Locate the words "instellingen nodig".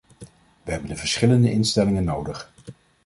1.51-2.53